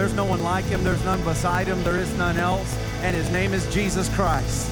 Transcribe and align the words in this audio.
There's 0.00 0.14
no 0.14 0.24
one 0.24 0.42
like 0.42 0.64
him, 0.64 0.82
there's 0.82 1.04
none 1.04 1.22
beside 1.24 1.66
him, 1.66 1.84
there 1.84 1.98
is 1.98 2.10
none 2.16 2.38
else, 2.38 2.74
and 3.02 3.14
his 3.14 3.30
name 3.30 3.52
is 3.52 3.70
Jesus 3.70 4.08
Christ. 4.14 4.66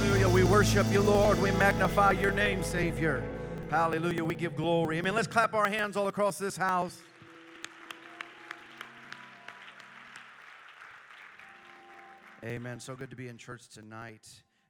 Hallelujah. 0.00 0.28
We 0.28 0.42
worship 0.42 0.90
you, 0.90 1.02
Lord. 1.02 1.40
We 1.40 1.52
magnify 1.52 2.10
your 2.20 2.32
name, 2.32 2.64
Savior. 2.64 3.22
Hallelujah. 3.70 4.24
We 4.24 4.34
give 4.34 4.56
glory. 4.56 4.98
Amen. 4.98 5.14
Let's 5.14 5.28
clap 5.28 5.54
our 5.54 5.68
hands 5.68 5.96
all 5.96 6.08
across 6.08 6.36
this 6.36 6.56
house. 6.56 6.98
Amen. 12.42 12.80
So 12.80 12.96
good 12.96 13.10
to 13.10 13.16
be 13.16 13.28
in 13.28 13.38
church 13.38 13.68
tonight. 13.68 14.26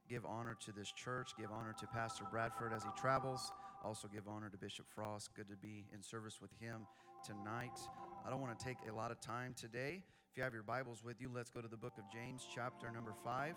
Give 0.07 0.27
honor 0.27 0.55
to 0.63 0.71
this 0.71 0.91
church. 0.91 1.31
Give 1.39 1.49
honor 1.51 1.73
to 1.79 1.87
Pastor 1.87 2.25
Bradford 2.29 2.71
as 2.71 2.83
he 2.83 2.89
travels. 3.01 3.51
Also, 3.83 4.07
give 4.07 4.27
honor 4.27 4.49
to 4.49 4.57
Bishop 4.59 4.85
Frost. 4.93 5.31
Good 5.35 5.49
to 5.49 5.55
be 5.55 5.85
in 5.91 6.03
service 6.03 6.39
with 6.39 6.51
him 6.59 6.85
tonight. 7.23 7.79
I 8.25 8.29
don't 8.29 8.41
want 8.41 8.57
to 8.57 8.65
take 8.65 8.77
a 8.89 8.93
lot 8.93 9.11
of 9.11 9.21
time 9.21 9.55
today. 9.55 10.03
If 10.31 10.37
you 10.37 10.43
have 10.43 10.53
your 10.53 10.63
Bibles 10.63 11.03
with 11.03 11.21
you, 11.21 11.29
let's 11.33 11.49
go 11.49 11.61
to 11.61 11.67
the 11.69 11.77
book 11.77 11.93
of 11.97 12.03
James, 12.11 12.45
chapter 12.53 12.91
number 12.91 13.13
5. 13.23 13.55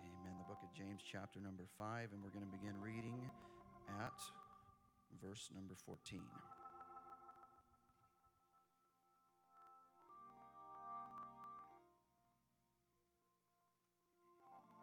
Amen. 0.00 0.34
The 0.38 0.44
book 0.46 0.62
of 0.62 0.72
James, 0.76 1.02
chapter 1.10 1.40
number 1.40 1.64
5, 1.76 2.10
and 2.12 2.22
we're 2.22 2.30
going 2.30 2.46
to 2.46 2.52
begin 2.52 2.74
reading 2.80 3.18
at 4.00 4.12
verse 5.20 5.50
number 5.54 5.74
14. 5.86 6.20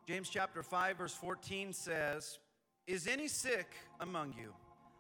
James 0.07 0.29
chapter 0.29 0.63
5, 0.63 0.97
verse 0.97 1.13
14 1.13 1.73
says, 1.73 2.39
Is 2.87 3.07
any 3.07 3.27
sick 3.27 3.67
among 3.99 4.33
you? 4.33 4.51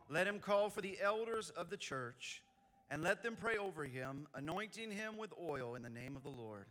Let 0.09 0.27
him 0.27 0.39
call 0.39 0.69
for 0.69 0.81
the 0.81 0.97
elders 1.01 1.49
of 1.49 1.71
the 1.71 1.77
church, 1.77 2.43
and 2.91 3.01
let 3.01 3.23
them 3.23 3.35
pray 3.39 3.57
over 3.57 3.83
him, 3.83 4.27
anointing 4.35 4.91
him 4.91 5.17
with 5.17 5.33
oil 5.41 5.73
in 5.73 5.81
the 5.81 5.89
name 5.89 6.15
of 6.15 6.21
the 6.21 6.29
Lord. 6.29 6.65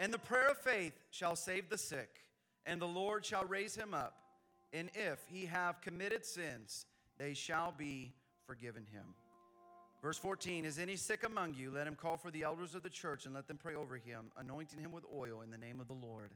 And 0.00 0.12
the 0.12 0.18
prayer 0.18 0.48
of 0.48 0.58
faith 0.58 0.94
shall 1.10 1.36
save 1.36 1.68
the 1.68 1.78
sick, 1.78 2.24
and 2.66 2.80
the 2.80 2.86
Lord 2.86 3.24
shall 3.24 3.44
raise 3.44 3.76
him 3.76 3.94
up. 3.94 4.16
And 4.72 4.90
if 4.94 5.20
he 5.28 5.46
have 5.46 5.80
committed 5.80 6.24
sins, 6.24 6.86
they 7.18 7.34
shall 7.34 7.72
be 7.76 8.12
forgiven 8.46 8.84
him. 8.92 9.04
Verse 10.02 10.18
14 10.18 10.64
Is 10.64 10.78
any 10.80 10.96
sick 10.96 11.22
among 11.24 11.54
you? 11.54 11.70
Let 11.70 11.86
him 11.86 11.94
call 11.94 12.16
for 12.16 12.32
the 12.32 12.42
elders 12.42 12.74
of 12.74 12.82
the 12.82 12.90
church, 12.90 13.26
and 13.26 13.34
let 13.34 13.46
them 13.46 13.58
pray 13.58 13.76
over 13.76 13.96
him, 13.96 14.32
anointing 14.36 14.80
him 14.80 14.90
with 14.90 15.04
oil 15.14 15.42
in 15.42 15.50
the 15.52 15.58
name 15.58 15.78
of 15.80 15.86
the 15.86 15.94
Lord. 15.94 16.30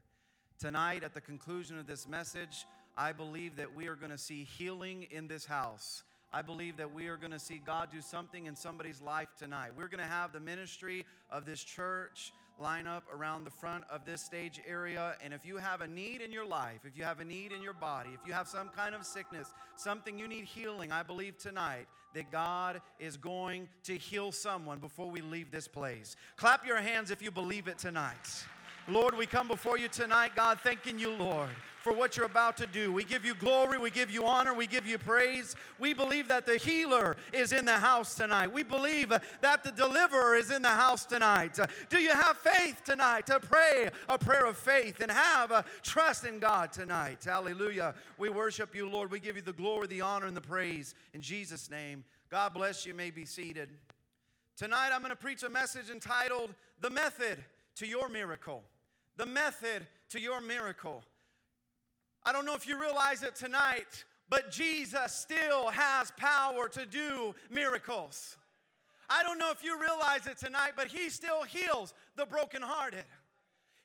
Tonight, 0.59 1.03
at 1.03 1.13
the 1.13 1.21
conclusion 1.21 1.77
of 1.77 1.85
this 1.85 2.07
message, 2.07 2.65
I 2.97 3.11
believe 3.11 3.57
that 3.57 3.75
we 3.75 3.87
are 3.87 3.95
going 3.95 4.11
to 4.11 4.17
see 4.17 4.45
healing 4.45 5.05
in 5.11 5.27
this 5.27 5.45
house. 5.45 6.03
I 6.31 6.41
believe 6.41 6.77
that 6.77 6.93
we 6.93 7.07
are 7.07 7.17
going 7.17 7.31
to 7.31 7.39
see 7.39 7.61
God 7.65 7.89
do 7.91 8.01
something 8.01 8.45
in 8.45 8.55
somebody's 8.55 9.01
life 9.01 9.29
tonight. 9.37 9.71
We're 9.77 9.87
going 9.87 10.03
to 10.03 10.09
have 10.09 10.31
the 10.31 10.39
ministry 10.39 11.05
of 11.29 11.45
this 11.45 11.63
church 11.63 12.31
line 12.57 12.87
up 12.87 13.03
around 13.13 13.43
the 13.43 13.51
front 13.51 13.83
of 13.91 14.05
this 14.05 14.21
stage 14.21 14.61
area. 14.65 15.15
And 15.21 15.33
if 15.33 15.45
you 15.45 15.57
have 15.57 15.81
a 15.81 15.87
need 15.87 16.21
in 16.21 16.31
your 16.31 16.45
life, 16.45 16.79
if 16.85 16.97
you 16.97 17.03
have 17.03 17.19
a 17.19 17.25
need 17.25 17.51
in 17.51 17.61
your 17.61 17.73
body, 17.73 18.11
if 18.13 18.25
you 18.25 18.33
have 18.33 18.47
some 18.47 18.69
kind 18.69 18.95
of 18.95 19.05
sickness, 19.05 19.47
something 19.75 20.17
you 20.17 20.27
need 20.27 20.45
healing, 20.45 20.91
I 20.91 21.03
believe 21.03 21.37
tonight 21.37 21.87
that 22.13 22.31
God 22.31 22.81
is 22.97 23.17
going 23.17 23.67
to 23.83 23.97
heal 23.97 24.31
someone 24.31 24.79
before 24.79 25.09
we 25.11 25.21
leave 25.21 25.51
this 25.51 25.67
place. 25.67 26.15
Clap 26.37 26.65
your 26.65 26.77
hands 26.77 27.11
if 27.11 27.21
you 27.21 27.29
believe 27.29 27.67
it 27.67 27.77
tonight. 27.77 28.45
Lord, 28.87 29.17
we 29.17 29.25
come 29.25 29.47
before 29.47 29.79
you 29.79 29.87
tonight, 29.87 30.35
God, 30.35 30.59
thanking 30.61 30.99
you, 30.99 31.09
Lord, 31.09 31.49
for 31.79 31.91
what 31.91 32.15
you're 32.15 32.27
about 32.27 32.55
to 32.57 32.67
do. 32.67 32.91
We 32.91 33.03
give 33.03 33.25
you 33.25 33.33
glory, 33.33 33.79
we 33.79 33.89
give 33.89 34.11
you 34.11 34.25
honor, 34.25 34.53
we 34.53 34.67
give 34.67 34.85
you 34.85 34.99
praise. 34.99 35.55
We 35.79 35.95
believe 35.95 36.27
that 36.27 36.45
the 36.45 36.57
healer 36.57 37.15
is 37.33 37.51
in 37.51 37.65
the 37.65 37.77
house 37.77 38.13
tonight. 38.13 38.53
We 38.53 38.61
believe 38.61 39.09
that 39.41 39.63
the 39.63 39.71
deliverer 39.71 40.35
is 40.35 40.51
in 40.51 40.61
the 40.61 40.67
house 40.67 41.03
tonight. 41.03 41.57
Do 41.89 41.97
you 41.97 42.11
have 42.11 42.37
faith 42.37 42.83
tonight 42.85 43.25
to 43.25 43.39
pray 43.39 43.89
a 44.07 44.19
prayer 44.19 44.45
of 44.45 44.55
faith 44.55 44.99
and 44.99 45.09
have 45.09 45.49
a 45.49 45.65
trust 45.81 46.23
in 46.23 46.37
God 46.37 46.71
tonight? 46.71 47.23
Hallelujah. 47.25 47.95
We 48.19 48.29
worship 48.29 48.75
you, 48.75 48.87
Lord. 48.87 49.09
We 49.09 49.19
give 49.19 49.35
you 49.35 49.41
the 49.41 49.53
glory, 49.53 49.87
the 49.87 50.01
honor, 50.01 50.27
and 50.27 50.37
the 50.37 50.41
praise 50.41 50.93
in 51.15 51.21
Jesus' 51.21 51.71
name. 51.71 52.03
God 52.29 52.53
bless 52.53 52.85
you. 52.85 52.91
you 52.91 52.97
may 52.97 53.09
be 53.09 53.25
seated. 53.25 53.69
Tonight, 54.55 54.91
I'm 54.93 55.01
going 55.01 55.09
to 55.09 55.15
preach 55.15 55.41
a 55.41 55.49
message 55.49 55.89
entitled 55.89 56.53
The 56.81 56.91
Method 56.91 57.43
to 57.77 57.87
Your 57.87 58.09
Miracle 58.09 58.63
the 59.17 59.25
method 59.25 59.87
to 60.09 60.19
your 60.19 60.41
miracle. 60.41 61.03
I 62.23 62.31
don't 62.31 62.45
know 62.45 62.55
if 62.55 62.67
you 62.67 62.79
realize 62.79 63.23
it 63.23 63.35
tonight, 63.35 64.03
but 64.29 64.51
Jesus 64.51 65.13
still 65.13 65.69
has 65.69 66.11
power 66.17 66.67
to 66.69 66.85
do 66.85 67.35
miracles. 67.51 68.37
I 69.09 69.21
don't 69.23 69.37
know 69.37 69.51
if 69.51 69.63
you 69.63 69.79
realize 69.79 70.25
it 70.25 70.37
tonight, 70.37 70.71
but 70.75 70.87
He 70.87 71.09
still 71.09 71.43
heals 71.43 71.93
the 72.15 72.25
brokenhearted. 72.25 73.05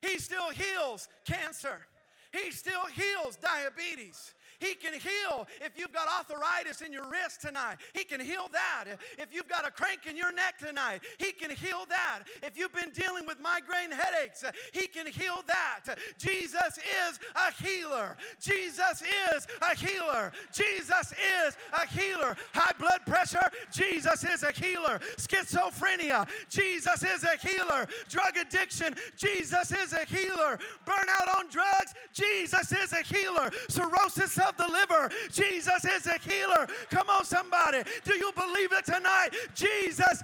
He 0.01 0.19
still 0.19 0.51
heals 0.51 1.09
cancer. 1.27 1.87
He 2.33 2.51
still 2.51 2.87
heals 2.87 3.37
diabetes. 3.37 4.35
He 4.61 4.75
can 4.75 4.93
heal 4.93 5.49
if 5.61 5.73
you've 5.77 5.93
got 5.93 6.07
arthritis 6.07 6.83
in 6.83 6.93
your 6.93 7.09
wrist 7.09 7.41
tonight. 7.41 7.77
He 7.95 8.05
can 8.05 8.21
heal 8.21 8.49
that. 8.53 8.85
If 9.19 9.35
you've 9.35 9.49
got 9.49 9.67
a 9.67 9.71
crank 9.71 10.01
in 10.09 10.17
your 10.17 10.33
neck 10.33 10.59
tonight, 10.59 11.01
He 11.19 11.33
can 11.33 11.51
heal 11.51 11.87
that. 11.89 12.21
If 12.43 12.59
you've 12.59 12.73
been 12.73 12.91
dealing 12.91 13.27
with 13.27 13.41
migraine 13.41 13.91
headaches, 13.91 14.45
He 14.73 14.87
can 14.87 15.07
heal 15.07 15.43
that. 15.47 15.99
Jesus 16.19 16.79
is 16.79 17.19
a 17.35 17.63
healer. 17.63 18.17
Jesus 18.39 19.03
is 19.03 19.47
a 19.63 19.75
healer. 19.75 20.33
Jesus 20.53 21.13
is 21.13 21.57
a 21.73 21.87
healer. 21.87 22.37
High 22.53 22.75
blood 22.79 23.01
pressure, 23.07 23.51
Jesus 23.73 24.25
is 24.25 24.43
a 24.43 24.53
healer. 24.53 25.01
Schizophrenia, 25.17 26.29
Jesus 26.49 27.03
is 27.03 27.25
a 27.25 27.37
healer. 27.37 27.87
Drug 28.09 28.37
addiction, 28.37 28.95
Jesus 29.17 29.73
is 29.73 29.93
a 29.93 30.05
healer. 30.05 30.59
Burnout 30.87 31.39
on 31.39 31.49
drugs, 31.49 31.95
Jesus 32.13 32.73
is 32.73 32.93
a 32.93 33.03
healer. 33.03 33.51
Cirrhosis 33.69 34.39
of 34.39 34.50
the 34.57 34.69
liver. 34.69 35.11
Jesus 35.31 35.85
is 35.85 36.07
a 36.07 36.19
healer. 36.19 36.67
Come 36.91 37.09
on, 37.09 37.25
somebody. 37.25 37.83
Do 38.05 38.15
you 38.15 38.33
believe 38.33 38.73
it 38.73 38.85
tonight? 38.85 39.31
Jesus 39.55 40.23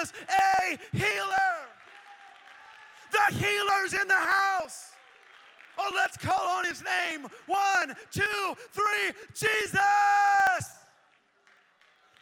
is 0.00 0.12
a 0.28 0.78
healer. 0.92 1.52
The 3.12 3.34
healer's 3.34 3.94
in 3.94 4.08
the 4.08 4.14
house. 4.14 4.90
Oh, 5.78 5.90
let's 5.94 6.16
call 6.16 6.48
on 6.48 6.64
his 6.64 6.82
name. 6.82 7.26
One, 7.46 7.94
two, 8.10 8.56
three. 8.72 9.12
Jesus. 9.34 10.75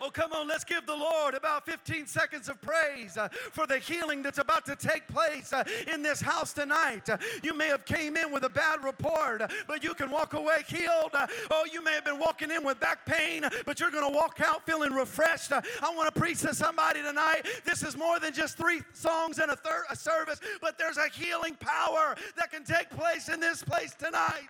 Oh, 0.01 0.11
come 0.11 0.33
on, 0.33 0.49
let's 0.49 0.65
give 0.65 0.87
the 0.87 0.95
Lord 0.95 1.35
about 1.35 1.65
15 1.67 2.07
seconds 2.07 2.49
of 2.49 2.61
praise 2.61 3.17
uh, 3.17 3.29
for 3.53 3.65
the 3.65 3.79
healing 3.79 4.23
that's 4.23 4.39
about 4.39 4.67
to 4.67 4.75
take 4.75 5.07
place 5.07 5.53
uh, 5.53 5.63
in 5.93 6.03
this 6.03 6.21
house 6.21 6.53
tonight. 6.53 7.09
Uh, 7.09 7.17
you 7.45 7.57
may 7.57 7.69
have 7.69 7.85
came 7.85 8.17
in 8.17 8.33
with 8.33 8.43
a 8.43 8.49
bad 8.49 8.83
report, 8.83 9.43
uh, 9.43 9.49
but 9.69 9.85
you 9.85 9.95
can 9.95 10.11
walk 10.11 10.35
away 10.35 10.65
healed. 10.67 11.11
Uh, 11.15 11.29
oh, 11.53 11.65
you 11.73 11.83
may 11.83 11.93
have 11.93 12.05
been 12.05 12.19
walking 12.19 12.51
in 12.51 12.65
with 12.65 12.81
back 12.81 13.07
pain, 13.07 13.45
but 13.65 13.79
you're 13.79 13.93
going 13.93 14.11
to 14.11 14.19
walk 14.19 14.41
out 14.45 14.67
feeling 14.67 14.93
refreshed. 14.93 15.53
Uh, 15.53 15.63
I 15.81 15.95
want 15.95 16.13
to 16.13 16.21
preach 16.21 16.41
to 16.41 16.55
somebody 16.55 17.01
tonight. 17.01 17.43
This 17.65 17.85
is 17.85 17.97
more 17.97 18.19
than 18.19 18.35
just 18.35 18.57
three 18.57 18.81
songs 18.95 19.39
and 19.39 19.53
a, 19.53 19.57
third, 19.57 19.85
a 19.91 19.97
service, 19.97 20.41
but 20.61 20.77
there's 20.77 20.97
a 20.97 21.09
healing 21.09 21.55
power 21.61 22.17
that 22.37 22.51
can 22.51 22.65
take 22.65 22.91
place 22.91 23.29
in 23.29 23.39
this 23.39 23.63
place 23.63 23.95
tonight. 23.95 24.43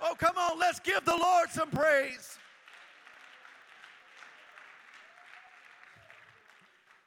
Oh, 0.00 0.14
come 0.16 0.36
on, 0.36 0.60
let's 0.60 0.78
give 0.78 1.04
the 1.04 1.16
Lord 1.16 1.50
some 1.50 1.70
praise. 1.70 2.38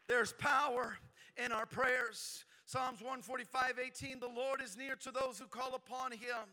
There's 0.09 0.33
power 0.33 0.97
in 1.37 1.51
our 1.51 1.67
prayers. 1.67 2.43
Psalms 2.65 2.99
145 2.99 3.79
18, 3.85 4.19
the 4.19 4.27
Lord 4.27 4.59
is 4.59 4.75
near 4.75 4.95
to 4.95 5.11
those 5.11 5.37
who 5.37 5.45
call 5.45 5.75
upon 5.75 6.11
him. 6.11 6.49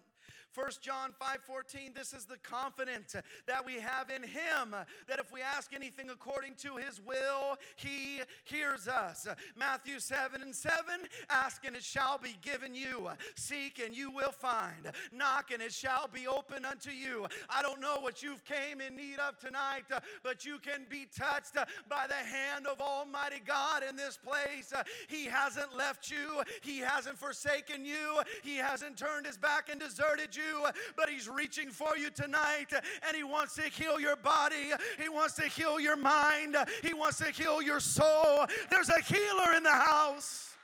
1 0.57 0.71
John 0.81 1.13
5:14 1.21 1.95
this 1.95 2.15
is 2.15 2.25
the 2.25 2.39
confidence 2.39 3.15
that 3.47 3.67
we 3.67 3.75
have 3.75 4.09
in 4.09 4.23
him 4.23 4.75
that 5.07 5.19
if 5.19 5.31
we 5.31 5.43
ask 5.43 5.75
anything 5.75 6.09
according 6.09 6.55
to 6.55 6.77
his 6.77 6.99
will 6.99 7.59
he 7.77 8.23
hears 8.45 8.89
us. 8.89 9.29
Matthew 9.55 10.01
7 10.01 10.41
and 10.41 10.57
7 10.57 10.81
ask 11.29 11.67
and 11.67 11.77
it 11.77 11.83
shall 11.83 12.17
be 12.17 12.39
given 12.41 12.75
you. 12.75 13.11
Seek 13.35 13.83
and 13.85 13.95
you 13.95 14.11
will 14.11 14.33
find. 14.33 14.91
Knock 15.13 15.51
and 15.53 15.61
it 15.61 15.75
shall 15.75 16.09
be 16.09 16.27
open 16.27 16.65
unto 16.65 16.91
you. 16.91 17.27
I 17.51 17.61
don't 17.61 17.81
know 17.81 17.99
what 18.01 18.23
you've 18.23 18.45
came 18.47 18.81
in 18.81 18.97
need 18.97 19.19
of 19.19 19.39
tonight 19.39 19.85
but 20.23 20.47
you 20.47 20.59
can 20.59 20.87
be 20.89 21.07
touched 21.15 21.57
by 21.87 22.07
the 22.07 22.15
hand 22.15 22.67
of 22.67 22.81
Almighty 22.81 23.43
God 23.45 23.83
in 23.87 23.95
this 23.95 24.17
place. 24.17 24.73
He 25.09 25.27
hasn't 25.27 25.77
left 25.77 26.11
you. 26.11 26.43
He 26.63 26.79
hasn't 26.79 27.19
forsaken 27.19 27.85
you. 27.85 28.23
He 28.43 28.57
hasn't 28.57 28.97
turned 28.97 29.27
his 29.27 29.37
back 29.37 29.69
and 29.71 29.79
deserted 29.79 30.35
you 30.35 30.46
you, 30.47 30.67
but 30.97 31.09
He's 31.09 31.29
reaching 31.29 31.71
for 31.71 31.97
you 31.97 32.11
tonight 32.11 32.73
and 33.07 33.17
He 33.17 33.25
wants 33.25 33.55
to 33.57 33.63
heal 33.63 34.01
your 34.01 34.17
body. 34.17 34.73
He 35.01 35.09
wants 35.09 35.35
to 35.35 35.49
heal 35.49 35.81
your 35.81 35.97
mind. 35.97 36.57
He 36.83 36.95
wants 36.95 37.19
to 37.19 37.31
heal 37.31 37.63
your 37.63 37.81
soul. 37.81 38.47
There's 38.71 38.89
a 38.89 39.01
healer 39.01 39.55
in 39.57 39.63
the 39.63 39.71
house. 39.71 40.55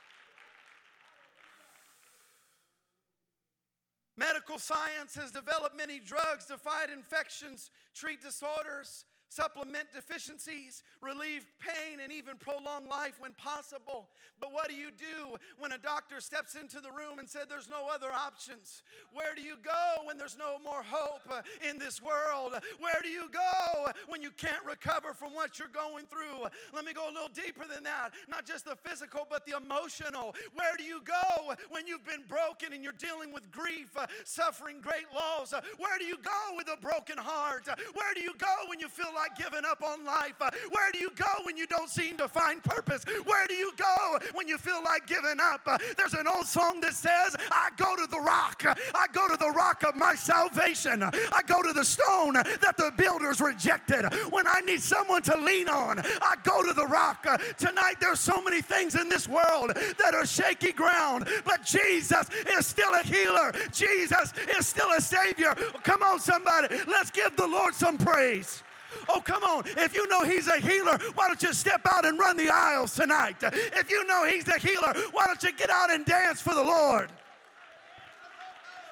Medical 4.15 4.59
science 4.59 5.15
has 5.15 5.31
developed 5.31 5.75
many 5.75 5.99
drugs 5.99 6.45
to 6.45 6.57
fight 6.57 6.89
infections, 6.93 7.71
treat 7.95 8.21
disorders, 8.21 9.05
supplement 9.33 9.87
deficiencies, 9.93 10.83
relieve 11.01 11.45
pain, 11.59 11.99
and 12.03 12.11
even 12.13 12.37
prolong 12.37 12.87
life 12.87 13.15
when 13.19 13.33
possible. 13.33 14.09
But 14.39 14.53
what 14.53 14.69
do 14.69 14.75
you 14.75 14.89
do 14.91 15.37
when 15.57 15.71
a 15.71 15.77
doctor 15.77 16.21
steps 16.21 16.55
into 16.55 16.79
the 16.79 16.91
room 16.91 17.17
and 17.17 17.27
said 17.27 17.43
there's 17.49 17.69
no 17.69 17.87
other 17.91 18.11
options? 18.11 18.83
Where 19.11 19.33
do 19.35 19.41
you 19.41 19.55
go 19.63 20.05
when 20.05 20.17
there's 20.17 20.37
no 20.37 20.57
more 20.63 20.83
hope 20.83 21.21
uh, 21.31 21.41
in 21.67 21.79
this 21.79 22.01
world? 22.01 22.53
Where 22.79 23.01
do 23.01 23.09
you 23.09 23.29
go 23.31 23.91
when 24.07 24.21
you 24.21 24.31
can't 24.31 24.63
recover 24.65 25.13
from 25.13 25.33
what 25.33 25.57
you're 25.57 25.73
going 25.73 26.05
through? 26.05 26.45
Let 26.73 26.85
me 26.85 26.93
go 26.93 27.09
a 27.09 27.13
little 27.13 27.33
deeper 27.33 27.65
than 27.65 27.83
that. 27.83 28.11
Not 28.29 28.45
just 28.45 28.65
the 28.65 28.75
physical, 28.75 29.25
but 29.29 29.45
the 29.45 29.57
emotional. 29.57 30.35
Where 30.53 30.75
do 30.77 30.83
you 30.83 31.01
go 31.05 31.53
when 31.69 31.87
you've 31.87 32.05
been 32.05 32.23
broken 32.27 32.73
and 32.73 32.83
you're 32.83 32.93
dealing 32.99 33.33
with 33.33 33.49
grief, 33.51 33.89
uh, 33.97 34.05
suffering 34.25 34.77
great 34.81 35.07
loss? 35.13 35.53
Where 35.77 35.97
do 35.97 36.05
you 36.05 36.17
go 36.17 36.55
with 36.55 36.67
a 36.67 36.79
broken 36.79 37.17
heart? 37.17 37.67
Where 37.93 38.13
do 38.13 38.21
you 38.21 38.33
go 38.37 38.53
when 38.67 38.79
you 38.79 38.89
feel 38.89 39.11
like 39.15 39.22
giving 39.37 39.65
up 39.65 39.83
on 39.83 40.03
life? 40.05 40.35
Uh, 40.39 40.49
where 40.71 40.91
do 40.91 40.99
you 40.99 41.11
go 41.15 41.25
when 41.43 41.57
you 41.57 41.67
don't 41.67 41.89
seem 41.89 42.17
to 42.17 42.27
find 42.27 42.63
purpose? 42.63 43.03
Where 43.25 43.47
do 43.47 43.53
you 43.53 43.71
go 43.77 44.19
when 44.33 44.47
you 44.47 44.57
feel 44.57 44.81
like 44.83 45.07
giving 45.07 45.39
up? 45.41 45.61
Uh, 45.65 45.77
there's 45.97 46.13
an 46.13 46.27
old 46.27 46.45
song 46.45 46.81
that 46.81 46.93
says, 46.93 47.35
I 47.51 47.69
go 47.77 47.95
to 47.95 48.07
the 48.09 48.19
rock. 48.19 48.63
I 48.65 49.07
go 49.11 49.27
to 49.27 49.37
the 49.37 49.51
rock 49.51 49.83
of 49.83 49.95
my 49.95 50.15
salvation. 50.15 51.03
I 51.03 51.41
go 51.45 51.61
to 51.61 51.73
the 51.73 51.85
stone 51.85 52.33
that 52.33 52.75
the 52.77 52.91
builders 52.97 53.41
rejected. 53.41 54.05
When 54.29 54.47
I 54.47 54.61
need 54.61 54.81
someone 54.81 55.21
to 55.23 55.37
lean 55.37 55.69
on, 55.69 55.99
I 55.99 56.35
go 56.43 56.65
to 56.65 56.73
the 56.73 56.85
rock. 56.85 57.25
Uh, 57.27 57.37
tonight, 57.57 57.95
there's 57.99 58.19
so 58.19 58.41
many 58.41 58.61
things 58.61 58.95
in 58.95 59.09
this 59.09 59.27
world 59.27 59.71
that 59.75 60.13
are 60.13 60.25
shaky 60.25 60.71
ground, 60.71 61.27
but 61.45 61.63
Jesus 61.63 62.27
is 62.57 62.65
still 62.65 62.93
a 62.93 63.03
healer. 63.03 63.53
Jesus 63.71 64.33
is 64.57 64.67
still 64.67 64.91
a 64.91 65.01
Savior. 65.01 65.55
Come 65.83 66.03
on, 66.03 66.19
somebody. 66.19 66.75
Let's 66.87 67.11
give 67.11 67.35
the 67.35 67.47
Lord 67.47 67.73
some 67.73 67.97
praise. 67.97 68.63
Oh, 69.09 69.21
come 69.21 69.43
on. 69.43 69.63
If 69.65 69.95
you 69.95 70.07
know 70.07 70.23
He's 70.23 70.47
a 70.47 70.57
healer, 70.57 70.97
why 71.15 71.27
don't 71.27 71.41
you 71.41 71.53
step 71.53 71.81
out 71.85 72.05
and 72.05 72.17
run 72.19 72.37
the 72.37 72.49
aisles 72.49 72.95
tonight? 72.95 73.37
If 73.41 73.89
you 73.89 74.05
know 74.05 74.25
He's 74.25 74.47
a 74.47 74.57
healer, 74.57 74.93
why 75.11 75.25
don't 75.27 75.41
you 75.43 75.53
get 75.53 75.69
out 75.69 75.91
and 75.91 76.05
dance 76.05 76.41
for 76.41 76.53
the 76.53 76.63
Lord? 76.63 77.11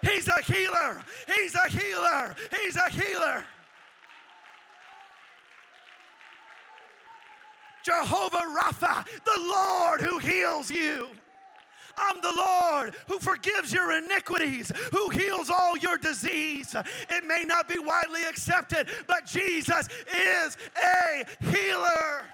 He's 0.01 0.27
a 0.27 0.41
healer. 0.41 1.01
He's 1.35 1.55
a 1.55 1.69
healer. 1.69 2.35
He's 2.61 2.75
a 2.75 2.89
healer. 2.89 3.43
Jehovah 7.83 8.43
Rapha, 8.59 9.05
the 9.25 9.39
Lord 9.39 10.01
who 10.01 10.19
heals 10.19 10.69
you. 10.69 11.07
I'm 11.97 12.21
the 12.21 12.33
Lord 12.35 12.95
who 13.07 13.19
forgives 13.19 13.73
your 13.73 13.91
iniquities, 13.97 14.71
who 14.91 15.09
heals 15.09 15.49
all 15.49 15.77
your 15.77 15.97
disease. 15.97 16.75
It 17.09 17.25
may 17.25 17.43
not 17.45 17.67
be 17.67 17.79
widely 17.79 18.23
accepted, 18.23 18.87
but 19.07 19.25
Jesus 19.25 19.87
is 20.13 20.57
a 20.77 21.25
healer. 21.45 22.25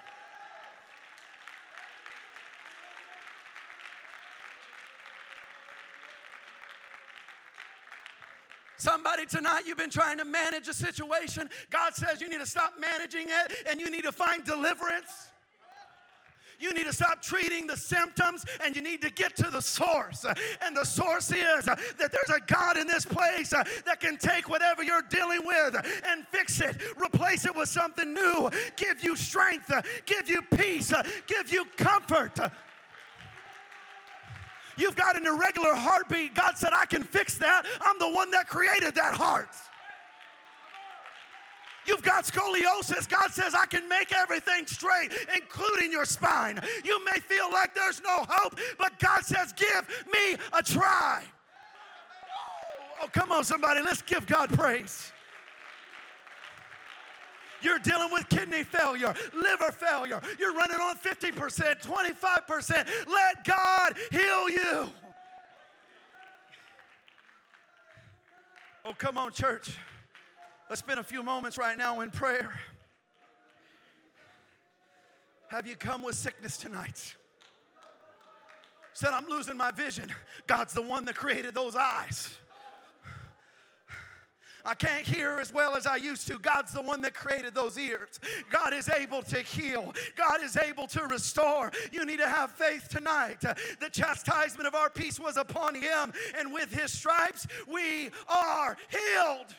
Somebody 8.78 9.26
tonight, 9.26 9.62
you've 9.66 9.76
been 9.76 9.90
trying 9.90 10.18
to 10.18 10.24
manage 10.24 10.68
a 10.68 10.72
situation. 10.72 11.50
God 11.68 11.94
says 11.94 12.20
you 12.20 12.28
need 12.28 12.38
to 12.38 12.46
stop 12.46 12.74
managing 12.78 13.26
it 13.28 13.66
and 13.68 13.80
you 13.80 13.90
need 13.90 14.04
to 14.04 14.12
find 14.12 14.44
deliverance. 14.44 15.30
You 16.58 16.74
need 16.74 16.86
to 16.86 16.92
stop 16.92 17.22
treating 17.22 17.66
the 17.66 17.76
symptoms 17.76 18.44
and 18.64 18.74
you 18.74 18.82
need 18.82 19.00
to 19.02 19.10
get 19.10 19.36
to 19.36 19.50
the 19.50 19.62
source. 19.62 20.24
And 20.60 20.76
the 20.76 20.84
source 20.84 21.30
is 21.30 21.64
that 21.64 21.78
there's 21.98 22.36
a 22.36 22.40
God 22.46 22.76
in 22.76 22.86
this 22.86 23.04
place 23.04 23.50
that 23.50 24.00
can 24.00 24.16
take 24.16 24.48
whatever 24.48 24.82
you're 24.82 25.02
dealing 25.02 25.46
with 25.46 25.76
and 26.06 26.26
fix 26.28 26.60
it, 26.60 26.76
replace 26.96 27.44
it 27.46 27.54
with 27.54 27.68
something 27.68 28.12
new, 28.12 28.50
give 28.76 29.04
you 29.04 29.14
strength, 29.14 29.70
give 30.04 30.28
you 30.28 30.42
peace, 30.56 30.92
give 31.26 31.52
you 31.52 31.64
comfort. 31.76 32.38
You've 34.76 34.96
got 34.96 35.16
an 35.16 35.26
irregular 35.26 35.74
heartbeat. 35.74 36.34
God 36.34 36.56
said, 36.56 36.70
I 36.72 36.86
can 36.86 37.02
fix 37.02 37.36
that. 37.38 37.66
I'm 37.80 37.98
the 37.98 38.10
one 38.10 38.30
that 38.30 38.48
created 38.48 38.94
that 38.94 39.14
heart. 39.14 39.48
You've 41.88 42.02
got 42.02 42.24
scoliosis. 42.24 43.08
God 43.08 43.30
says, 43.30 43.54
I 43.54 43.64
can 43.64 43.88
make 43.88 44.12
everything 44.12 44.66
straight, 44.66 45.10
including 45.34 45.90
your 45.90 46.04
spine. 46.04 46.60
You 46.84 47.02
may 47.02 47.18
feel 47.18 47.50
like 47.50 47.74
there's 47.74 48.02
no 48.02 48.26
hope, 48.28 48.60
but 48.76 48.98
God 48.98 49.24
says, 49.24 49.54
Give 49.54 50.04
me 50.12 50.36
a 50.52 50.62
try. 50.62 51.24
Oh, 53.02 53.08
come 53.10 53.32
on, 53.32 53.42
somebody. 53.42 53.80
Let's 53.80 54.02
give 54.02 54.26
God 54.26 54.50
praise. 54.50 55.12
You're 57.62 57.78
dealing 57.78 58.12
with 58.12 58.28
kidney 58.28 58.64
failure, 58.64 59.14
liver 59.32 59.72
failure. 59.72 60.20
You're 60.38 60.54
running 60.54 60.76
on 60.76 60.96
50%, 60.98 61.82
25%. 61.82 62.88
Let 63.08 63.44
God 63.44 63.96
heal 64.12 64.50
you. 64.50 64.90
Oh, 68.84 68.94
come 68.96 69.16
on, 69.16 69.32
church. 69.32 69.70
Let's 70.68 70.80
spend 70.80 71.00
a 71.00 71.04
few 71.04 71.22
moments 71.22 71.56
right 71.56 71.78
now 71.78 72.00
in 72.00 72.10
prayer. 72.10 72.60
Have 75.48 75.66
you 75.66 75.76
come 75.76 76.02
with 76.02 76.14
sickness 76.14 76.58
tonight? 76.58 77.14
Said, 78.92 79.10
I'm 79.10 79.26
losing 79.28 79.56
my 79.56 79.70
vision. 79.70 80.12
God's 80.46 80.74
the 80.74 80.82
one 80.82 81.06
that 81.06 81.14
created 81.14 81.54
those 81.54 81.74
eyes. 81.74 82.36
I 84.62 84.74
can't 84.74 85.06
hear 85.06 85.38
as 85.40 85.54
well 85.54 85.74
as 85.74 85.86
I 85.86 85.96
used 85.96 86.26
to. 86.26 86.38
God's 86.38 86.74
the 86.74 86.82
one 86.82 87.00
that 87.00 87.14
created 87.14 87.54
those 87.54 87.78
ears. 87.78 88.20
God 88.50 88.74
is 88.74 88.90
able 88.90 89.22
to 89.22 89.38
heal, 89.38 89.94
God 90.16 90.42
is 90.42 90.58
able 90.58 90.86
to 90.88 91.06
restore. 91.06 91.72
You 91.92 92.04
need 92.04 92.18
to 92.18 92.28
have 92.28 92.50
faith 92.50 92.88
tonight. 92.90 93.40
The 93.40 93.88
chastisement 93.90 94.66
of 94.66 94.74
our 94.74 94.90
peace 94.90 95.18
was 95.18 95.38
upon 95.38 95.76
him, 95.76 96.12
and 96.38 96.52
with 96.52 96.70
his 96.70 96.92
stripes 96.92 97.46
we 97.66 98.10
are 98.28 98.76
healed. 98.90 99.54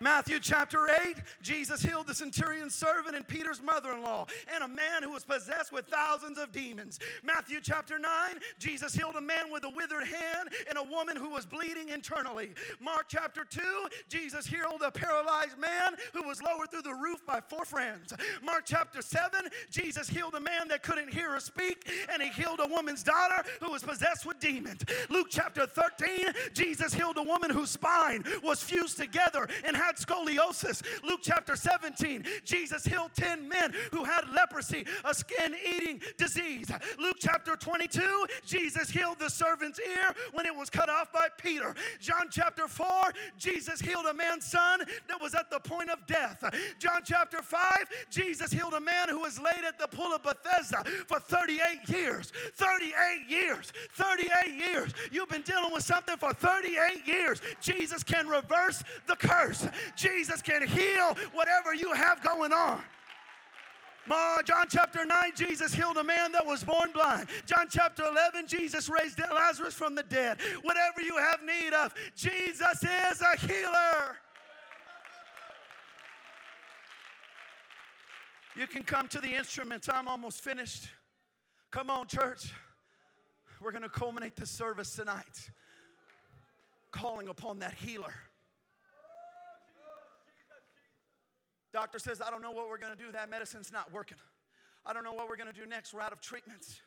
Matthew 0.00 0.40
chapter 0.40 0.88
8, 1.06 1.16
Jesus 1.42 1.82
healed 1.82 2.06
the 2.06 2.14
centurion's 2.14 2.74
servant 2.74 3.16
and 3.16 3.26
Peter's 3.26 3.62
mother 3.62 3.92
in 3.92 4.02
law, 4.02 4.26
and 4.54 4.64
a 4.64 4.68
man 4.68 5.02
who 5.02 5.10
was 5.10 5.24
possessed 5.24 5.72
with 5.72 5.86
thousands 5.86 6.38
of 6.38 6.52
demons. 6.52 6.98
Matthew 7.22 7.60
chapter 7.62 7.98
9, 7.98 8.10
Jesus 8.58 8.94
healed 8.94 9.16
a 9.16 9.20
man 9.20 9.50
with 9.52 9.64
a 9.64 9.70
withered 9.70 10.06
hand 10.06 10.50
and 10.68 10.78
a 10.78 10.82
woman 10.82 11.16
who 11.16 11.30
was 11.30 11.46
bleeding 11.46 11.88
internally. 11.88 12.50
Mark 12.80 13.06
chapter 13.08 13.44
2, 13.44 13.60
Jesus 14.08 14.46
healed 14.46 14.82
a 14.84 14.90
paralyzed 14.90 15.58
man 15.58 15.94
who 16.12 16.26
was 16.26 16.42
lowered 16.42 16.70
through 16.70 16.82
the 16.82 16.94
roof 16.94 17.24
by 17.26 17.40
four 17.40 17.64
friends. 17.64 18.12
Mark 18.42 18.64
chapter 18.66 19.02
7, 19.02 19.48
Jesus 19.70 20.08
healed 20.08 20.34
a 20.34 20.40
man 20.40 20.68
that 20.68 20.82
couldn't 20.82 21.12
hear 21.12 21.34
or 21.34 21.40
speak, 21.40 21.90
and 22.12 22.22
he 22.22 22.28
healed 22.30 22.60
a 22.62 22.68
woman's 22.68 23.02
daughter 23.02 23.42
who 23.60 23.70
was 23.70 23.82
possessed 23.82 24.26
with 24.26 24.38
demons. 24.40 24.82
Luke 25.08 25.28
chapter 25.30 25.66
13, 25.66 26.32
Jesus 26.52 26.92
healed 26.94 27.16
a 27.16 27.22
woman 27.22 27.50
whose 27.50 27.70
spine 27.70 28.24
was 28.42 28.62
fused 28.62 28.98
together 28.98 29.48
and 29.64 29.76
had 29.76 29.93
had 29.94 30.06
scoliosis. 30.06 30.82
Luke 31.02 31.20
chapter 31.22 31.56
17, 31.56 32.24
Jesus 32.44 32.84
healed 32.84 33.10
10 33.14 33.48
men 33.48 33.72
who 33.92 34.04
had 34.04 34.24
leprosy, 34.34 34.86
a 35.04 35.14
skin 35.14 35.54
eating 35.66 36.00
disease. 36.18 36.70
Luke 36.98 37.16
chapter 37.18 37.56
22, 37.56 38.26
Jesus 38.46 38.90
healed 38.90 39.18
the 39.18 39.28
servant's 39.28 39.78
ear 39.78 40.14
when 40.32 40.46
it 40.46 40.54
was 40.54 40.70
cut 40.70 40.88
off 40.88 41.12
by 41.12 41.28
Peter. 41.38 41.74
John 42.00 42.28
chapter 42.30 42.68
4, 42.68 42.86
Jesus 43.38 43.80
healed 43.80 44.06
a 44.06 44.14
man's 44.14 44.46
son 44.46 44.80
that 45.08 45.20
was 45.20 45.34
at 45.34 45.50
the 45.50 45.60
point 45.60 45.90
of 45.90 46.06
death. 46.06 46.42
John 46.78 47.02
chapter 47.04 47.42
5, 47.42 47.60
Jesus 48.10 48.50
healed 48.50 48.74
a 48.74 48.80
man 48.80 49.08
who 49.08 49.20
was 49.20 49.38
laid 49.38 49.64
at 49.66 49.78
the 49.78 49.88
pool 49.88 50.12
of 50.12 50.22
Bethesda 50.22 50.84
for 51.06 51.18
38 51.18 51.88
years. 51.88 52.32
38 52.54 53.28
years. 53.28 53.72
38 53.92 54.54
years. 54.54 54.92
You've 55.10 55.28
been 55.28 55.42
dealing 55.42 55.72
with 55.72 55.84
something 55.84 56.16
for 56.16 56.32
38 56.32 57.06
years. 57.06 57.40
Jesus 57.60 58.02
can 58.02 58.28
reverse 58.28 58.82
the 59.06 59.16
curse. 59.16 59.66
Jesus 59.96 60.42
can 60.42 60.66
heal 60.66 61.16
whatever 61.32 61.74
you 61.74 61.92
have 61.92 62.22
going 62.22 62.52
on. 62.52 62.80
John 64.44 64.66
chapter 64.68 65.06
9, 65.06 65.32
Jesus 65.34 65.72
healed 65.72 65.96
a 65.96 66.04
man 66.04 66.30
that 66.32 66.44
was 66.44 66.62
born 66.62 66.90
blind. 66.92 67.28
John 67.46 67.68
chapter 67.70 68.04
11, 68.04 68.46
Jesus 68.46 68.90
raised 68.90 69.18
Lazarus 69.18 69.72
from 69.72 69.94
the 69.94 70.02
dead. 70.02 70.38
Whatever 70.62 71.00
you 71.00 71.16
have 71.16 71.40
need 71.42 71.72
of, 71.72 71.94
Jesus 72.14 72.82
is 72.82 73.22
a 73.22 73.36
healer. 73.38 74.16
You 78.56 78.66
can 78.66 78.82
come 78.82 79.08
to 79.08 79.20
the 79.20 79.34
instruments. 79.34 79.88
I'm 79.88 80.06
almost 80.06 80.42
finished. 80.42 80.88
Come 81.70 81.88
on, 81.88 82.06
church. 82.06 82.52
We're 83.60 83.72
going 83.72 83.82
to 83.82 83.88
culminate 83.88 84.36
the 84.36 84.46
service 84.46 84.94
tonight, 84.94 85.50
calling 86.92 87.28
upon 87.28 87.60
that 87.60 87.72
healer. 87.72 88.14
Doctor 91.74 91.98
says, 91.98 92.22
I 92.24 92.30
don't 92.30 92.40
know 92.40 92.52
what 92.52 92.68
we're 92.68 92.78
going 92.78 92.96
to 92.96 92.98
do. 92.98 93.10
That 93.10 93.28
medicine's 93.28 93.72
not 93.72 93.92
working. 93.92 94.16
I 94.86 94.92
don't 94.92 95.02
know 95.02 95.12
what 95.12 95.28
we're 95.28 95.36
going 95.36 95.52
to 95.52 95.60
do 95.60 95.66
next. 95.66 95.92
We're 95.92 96.02
out 96.02 96.12
of 96.12 96.20
treatments. 96.20 96.80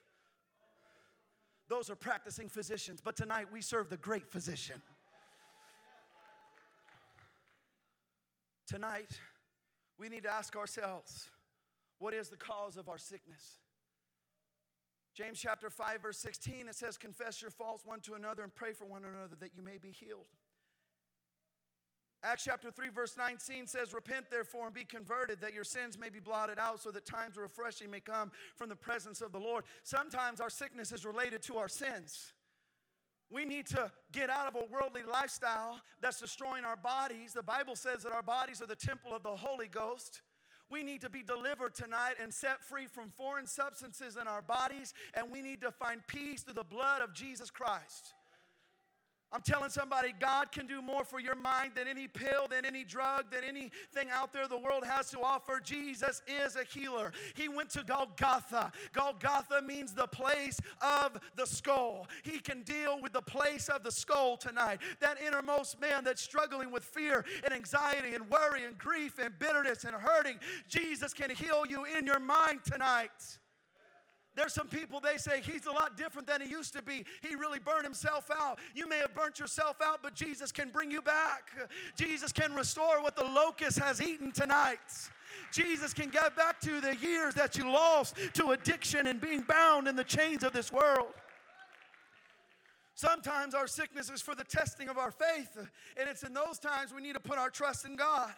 Those 1.68 1.90
are 1.90 1.96
practicing 1.96 2.48
physicians, 2.48 3.02
but 3.04 3.18
tonight 3.18 3.48
we 3.52 3.62
serve 3.62 3.90
the 3.90 3.98
great 3.98 4.32
physician. 4.32 4.82
Tonight, 8.66 9.20
we 10.00 10.08
need 10.08 10.24
to 10.24 10.32
ask 10.32 10.56
ourselves 10.56 11.30
what 12.00 12.14
is 12.14 12.30
the 12.30 12.38
cause 12.38 12.78
of 12.78 12.88
our 12.88 12.98
sickness? 12.98 13.58
James 15.14 15.38
chapter 15.38 15.70
5, 15.70 16.02
verse 16.02 16.18
16, 16.20 16.70
it 16.70 16.76
says, 16.76 16.98
Confess 16.98 17.42
your 17.42 17.52
faults 17.52 17.84
one 17.86 18.00
to 18.02 18.14
another 18.14 18.44
and 18.44 18.56
pray 18.56 18.72
for 18.72 18.86
one 18.86 19.04
another 19.04 19.36
that 19.42 19.52
you 19.54 19.62
may 19.62 19.78
be 19.78 19.90
healed. 19.90 20.28
Acts 22.30 22.44
chapter 22.44 22.70
3, 22.70 22.90
verse 22.90 23.16
19 23.18 23.68
says, 23.68 23.94
Repent 23.94 24.30
therefore 24.30 24.66
and 24.66 24.76
be 24.76 24.84
converted, 24.84 25.40
that 25.40 25.54
your 25.54 25.64
sins 25.64 25.98
may 25.98 26.10
be 26.10 26.20
blotted 26.20 26.60
out, 26.60 26.82
so 26.82 26.92
that 26.92 27.06
times 27.06 27.38
of 27.38 27.44
refreshing 27.44 27.90
may 27.90 28.02
come 28.02 28.32
from 28.58 28.68
the 28.68 28.76
presence 28.76 29.22
of 29.22 29.32
the 29.32 29.40
Lord. 29.40 29.64
Sometimes 29.84 30.42
our 30.42 30.50
sickness 30.50 30.92
is 30.92 31.06
related 31.06 31.42
to 31.44 31.56
our 31.56 31.70
sins. 31.70 32.34
We 33.32 33.46
need 33.46 33.66
to 33.68 33.90
get 34.12 34.30
out 34.30 34.46
of 34.46 34.56
a 34.56 34.66
worldly 34.70 35.04
lifestyle 35.10 35.80
that's 36.02 36.20
destroying 36.20 36.66
our 36.66 36.76
bodies. 36.76 37.32
The 37.32 37.44
Bible 37.44 37.78
says 37.78 38.04
that 38.04 38.12
our 38.12 38.24
bodies 38.24 38.62
are 38.62 38.68
the 38.68 38.76
temple 38.76 39.14
of 39.14 39.24
the 39.24 39.30
Holy 39.36 39.68
Ghost. 39.68 40.22
We 40.70 40.84
need 40.84 41.00
to 41.02 41.10
be 41.10 41.24
delivered 41.24 41.76
tonight 41.76 42.16
and 42.22 42.34
set 42.34 42.62
free 42.62 42.88
from 42.88 43.10
foreign 43.10 43.48
substances 43.48 44.18
in 44.20 44.28
our 44.28 44.42
bodies, 44.42 44.94
and 45.14 45.32
we 45.32 45.42
need 45.42 45.62
to 45.62 45.72
find 45.72 46.06
peace 46.08 46.44
through 46.44 46.56
the 46.56 46.64
blood 46.66 47.02
of 47.02 47.14
Jesus 47.14 47.50
Christ. 47.50 48.16
I'm 49.34 49.42
telling 49.42 49.70
somebody, 49.70 50.14
God 50.18 50.54
can 50.54 50.68
do 50.68 50.82
more 50.82 51.04
for 51.04 51.20
your 51.20 51.36
mind 51.36 51.74
than 51.76 51.86
any 51.88 52.08
pill, 52.08 52.48
than 52.50 52.64
any 52.64 52.86
drug, 52.86 53.30
than 53.30 53.44
anything 53.44 54.10
out 54.10 54.32
there 54.32 54.48
the 54.48 54.58
world 54.58 54.86
has 54.86 55.10
to 55.12 55.20
offer. 55.20 55.60
Jesus 55.62 56.22
is 56.28 56.56
a 56.56 56.64
healer. 56.64 57.12
He 57.36 57.50
went 57.50 57.70
to 57.72 57.84
Golgotha. 57.84 58.72
Golgotha 58.94 59.62
means 59.62 59.94
the 59.94 60.08
place 60.08 60.60
of 60.82 61.20
the 61.36 61.46
skull. 61.46 62.08
He 62.24 62.40
can 62.40 62.62
deal 62.64 63.02
with 63.02 63.12
the 63.12 63.22
place 63.22 63.68
of 63.68 63.84
the 63.84 63.92
skull 63.92 64.38
tonight. 64.38 64.80
That 65.02 65.18
innermost 65.22 65.80
man 65.82 66.06
that's 66.06 66.22
struggling 66.22 66.72
with 66.72 66.86
fear 66.86 67.26
and 67.44 67.54
anxiety 67.54 68.16
and 68.16 68.30
worry 68.30 68.64
and 68.64 68.78
grief 68.78 69.20
and 69.20 69.38
bitterness 69.38 69.84
and 69.84 69.94
hurting, 69.94 70.40
Jesus 70.70 71.14
can 71.14 71.32
heal 71.32 71.66
you 71.68 71.84
in 71.84 72.06
your 72.06 72.20
mind 72.20 72.62
tonight. 72.64 73.12
There's 74.38 74.54
some 74.54 74.68
people, 74.68 75.00
they 75.00 75.18
say 75.18 75.42
he's 75.42 75.66
a 75.66 75.72
lot 75.72 75.98
different 75.98 76.28
than 76.28 76.42
he 76.42 76.48
used 76.48 76.72
to 76.74 76.84
be. 76.84 77.04
He 77.28 77.36
really 77.36 77.58
burned 77.58 77.84
himself 77.84 78.30
out. 78.30 78.60
You 78.76 78.88
may 78.88 79.00
have 79.00 79.16
burnt 79.16 79.40
yourself 79.40 79.78
out, 79.84 80.04
but 80.04 80.14
Jesus 80.14 80.52
can 80.52 80.70
bring 80.70 80.92
you 80.92 81.02
back. 81.02 81.50
Jesus 81.96 82.32
can 82.32 82.54
restore 82.54 83.02
what 83.02 83.16
the 83.16 83.24
locust 83.24 83.80
has 83.80 84.00
eaten 84.00 84.32
tonight. 84.32 84.78
Jesus 85.52 85.92
can 85.92 86.10
get 86.10 86.36
back 86.36 86.62
to 86.62 86.80
the 86.80 86.96
years 86.98 87.34
that 87.34 87.58
you 87.58 87.68
lost 87.68 88.16
to 88.36 88.52
addiction 88.52 89.08
and 89.08 89.20
being 89.20 89.42
bound 89.42 89.88
in 89.88 89.96
the 89.96 90.04
chains 90.04 90.44
of 90.44 90.54
this 90.54 90.72
world. 90.72 91.14
Sometimes 92.94 93.56
our 93.56 93.68
sickness 93.68 94.12
is 94.12 94.22
for 94.22 94.36
the 94.36 94.44
testing 94.44 94.88
of 94.88 95.00
our 95.00 95.12
faith, 95.12 95.58
and 96.00 96.08
it's 96.08 96.22
in 96.22 96.34
those 96.34 96.60
times 96.60 96.94
we 96.94 97.02
need 97.02 97.14
to 97.14 97.20
put 97.20 97.40
our 97.40 97.50
trust 97.50 97.86
in 97.86 97.96
God. 97.96 98.34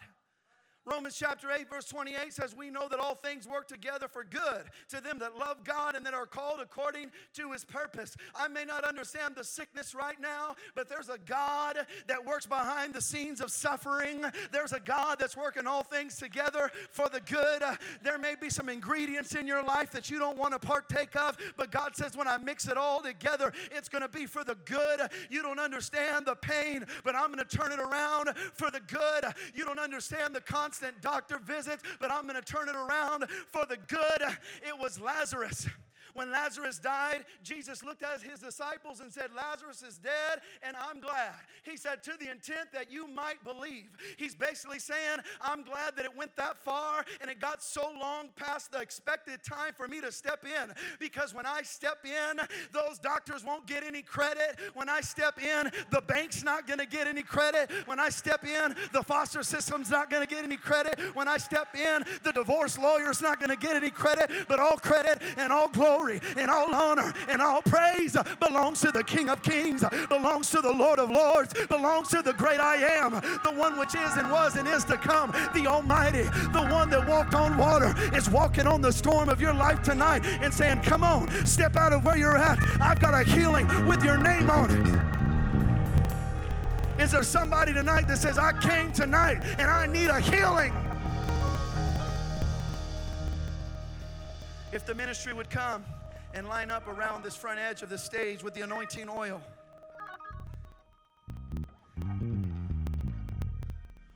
Romans 0.86 1.14
chapter 1.14 1.50
8, 1.50 1.68
verse 1.68 1.84
28 1.84 2.32
says, 2.32 2.56
We 2.56 2.70
know 2.70 2.88
that 2.88 2.98
all 2.98 3.14
things 3.14 3.46
work 3.46 3.68
together 3.68 4.08
for 4.08 4.24
good 4.24 4.64
to 4.88 5.00
them 5.02 5.18
that 5.18 5.36
love 5.36 5.62
God 5.62 5.94
and 5.94 6.06
that 6.06 6.14
are 6.14 6.24
called 6.24 6.60
according 6.60 7.10
to 7.34 7.52
his 7.52 7.66
purpose. 7.66 8.16
I 8.34 8.48
may 8.48 8.64
not 8.64 8.84
understand 8.84 9.34
the 9.36 9.44
sickness 9.44 9.94
right 9.94 10.18
now, 10.18 10.56
but 10.74 10.88
there's 10.88 11.10
a 11.10 11.18
God 11.18 11.76
that 12.06 12.24
works 12.24 12.46
behind 12.46 12.94
the 12.94 13.02
scenes 13.02 13.42
of 13.42 13.50
suffering. 13.50 14.24
There's 14.52 14.72
a 14.72 14.80
God 14.80 15.18
that's 15.20 15.36
working 15.36 15.66
all 15.66 15.82
things 15.82 16.16
together 16.16 16.70
for 16.90 17.10
the 17.10 17.20
good. 17.20 17.62
There 18.02 18.18
may 18.18 18.34
be 18.40 18.48
some 18.48 18.70
ingredients 18.70 19.34
in 19.34 19.46
your 19.46 19.62
life 19.62 19.90
that 19.90 20.10
you 20.10 20.18
don't 20.18 20.38
want 20.38 20.54
to 20.54 20.58
partake 20.58 21.14
of, 21.14 21.36
but 21.58 21.70
God 21.70 21.94
says, 21.94 22.16
When 22.16 22.26
I 22.26 22.38
mix 22.38 22.66
it 22.68 22.78
all 22.78 23.02
together, 23.02 23.52
it's 23.70 23.90
going 23.90 24.02
to 24.02 24.08
be 24.08 24.24
for 24.24 24.44
the 24.44 24.56
good. 24.64 25.00
You 25.28 25.42
don't 25.42 25.60
understand 25.60 26.24
the 26.24 26.36
pain, 26.36 26.86
but 27.04 27.14
I'm 27.14 27.30
going 27.32 27.46
to 27.46 27.56
turn 27.56 27.70
it 27.70 27.80
around 27.80 28.30
for 28.54 28.70
the 28.70 28.80
good. 28.80 29.26
You 29.54 29.66
don't 29.66 29.78
understand 29.78 30.34
the 30.34 30.40
consequences 30.40 30.69
constant 30.70 31.00
doctor 31.00 31.40
visits, 31.44 31.82
but 31.98 32.12
I'm 32.12 32.28
going 32.28 32.40
to 32.40 32.42
turn 32.42 32.68
it 32.68 32.76
around 32.76 33.28
for 33.48 33.66
the 33.66 33.76
good. 33.88 34.22
It 34.62 34.78
was 34.78 35.00
Lazarus. 35.00 35.66
When 36.14 36.30
Lazarus 36.30 36.78
died, 36.78 37.24
Jesus 37.42 37.84
looked 37.84 38.02
at 38.02 38.22
his 38.22 38.40
disciples 38.40 39.00
and 39.00 39.12
said, 39.12 39.30
Lazarus 39.36 39.82
is 39.82 39.98
dead, 39.98 40.40
and 40.62 40.76
I'm 40.76 41.00
glad. 41.00 41.34
He 41.62 41.76
said, 41.76 42.02
To 42.04 42.12
the 42.18 42.30
intent 42.30 42.72
that 42.72 42.90
you 42.90 43.06
might 43.06 43.42
believe. 43.44 43.90
He's 44.16 44.34
basically 44.34 44.78
saying, 44.78 45.18
I'm 45.40 45.62
glad 45.62 45.96
that 45.96 46.04
it 46.04 46.16
went 46.16 46.36
that 46.36 46.56
far 46.56 47.04
and 47.20 47.30
it 47.30 47.40
got 47.40 47.62
so 47.62 47.92
long 47.98 48.28
past 48.36 48.72
the 48.72 48.80
expected 48.80 49.42
time 49.42 49.72
for 49.76 49.88
me 49.88 50.00
to 50.00 50.12
step 50.12 50.44
in. 50.44 50.72
Because 50.98 51.34
when 51.34 51.46
I 51.46 51.62
step 51.62 52.04
in, 52.04 52.40
those 52.72 52.98
doctors 52.98 53.44
won't 53.44 53.66
get 53.66 53.84
any 53.84 54.02
credit. 54.02 54.58
When 54.74 54.88
I 54.88 55.00
step 55.00 55.40
in, 55.42 55.70
the 55.90 56.00
bank's 56.00 56.42
not 56.42 56.66
going 56.66 56.78
to 56.78 56.86
get 56.86 57.06
any 57.06 57.22
credit. 57.22 57.70
When 57.86 58.00
I 58.00 58.08
step 58.08 58.44
in, 58.44 58.74
the 58.92 59.02
foster 59.02 59.42
system's 59.42 59.90
not 59.90 60.10
going 60.10 60.26
to 60.26 60.32
get 60.32 60.44
any 60.44 60.56
credit. 60.56 60.98
When 61.14 61.28
I 61.28 61.36
step 61.36 61.74
in, 61.74 62.04
the 62.22 62.32
divorce 62.32 62.78
lawyer's 62.78 63.22
not 63.22 63.38
going 63.38 63.50
to 63.50 63.56
get 63.56 63.76
any 63.76 63.90
credit. 63.90 64.30
But 64.48 64.60
all 64.60 64.76
credit 64.76 65.22
and 65.36 65.52
all 65.52 65.68
glory 65.68 65.99
glory 66.00 66.20
and 66.36 66.50
all 66.50 66.74
honor 66.74 67.12
and 67.28 67.40
all 67.42 67.62
praise 67.62 68.16
belongs 68.40 68.80
to 68.80 68.90
the 68.90 69.04
King 69.04 69.28
of 69.28 69.42
Kings, 69.42 69.84
belongs 70.08 70.50
to 70.50 70.60
the 70.60 70.72
Lord 70.72 70.98
of 70.98 71.10
Lords, 71.10 71.54
belongs 71.66 72.08
to 72.08 72.22
the 72.22 72.32
great 72.32 72.60
I 72.60 72.76
am, 72.76 73.12
the 73.12 73.52
one 73.54 73.78
which 73.78 73.94
is 73.94 74.16
and 74.16 74.30
was 74.30 74.56
and 74.56 74.66
is 74.66 74.84
to 74.84 74.96
come, 74.96 75.32
the 75.54 75.66
Almighty, 75.66 76.22
the 76.22 76.66
one 76.70 76.90
that 76.90 77.06
walked 77.06 77.34
on 77.34 77.56
water, 77.56 77.94
is 78.14 78.30
walking 78.30 78.66
on 78.66 78.80
the 78.80 78.92
storm 78.92 79.28
of 79.28 79.40
your 79.40 79.54
life 79.54 79.82
tonight 79.82 80.24
and 80.24 80.52
saying, 80.52 80.82
Come 80.82 81.04
on, 81.04 81.28
step 81.44 81.76
out 81.76 81.92
of 81.92 82.04
where 82.04 82.16
you're 82.16 82.38
at. 82.38 82.58
I've 82.80 83.00
got 83.00 83.14
a 83.14 83.24
healing 83.24 83.66
with 83.86 84.04
your 84.04 84.16
name 84.16 84.50
on 84.50 84.70
it. 84.70 84.86
Is 87.02 87.12
there 87.12 87.22
somebody 87.22 87.72
tonight 87.72 88.06
that 88.08 88.18
says, 88.18 88.38
I 88.38 88.52
came 88.60 88.92
tonight 88.92 89.42
and 89.58 89.70
I 89.70 89.86
need 89.86 90.08
a 90.08 90.20
healing? 90.20 90.72
If 94.72 94.86
the 94.86 94.94
ministry 94.94 95.32
would 95.32 95.50
come 95.50 95.84
and 96.32 96.48
line 96.48 96.70
up 96.70 96.86
around 96.86 97.24
this 97.24 97.34
front 97.34 97.58
edge 97.58 97.82
of 97.82 97.88
the 97.88 97.98
stage 97.98 98.44
with 98.44 98.54
the 98.54 98.60
anointing 98.60 99.08
oil. 99.08 99.42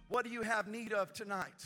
What 0.09 0.25
do 0.25 0.31
you 0.31 0.43
have 0.43 0.69
need 0.69 0.93
of 0.93 1.13
tonight? 1.13 1.65